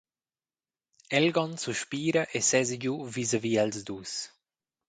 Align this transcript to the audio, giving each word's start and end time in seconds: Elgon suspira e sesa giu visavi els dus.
Elgon 1.15 1.53
suspira 1.63 2.21
e 2.37 2.39
sesa 2.49 2.77
giu 2.81 2.95
visavi 3.15 3.53
els 3.63 3.77
dus. 3.87 4.13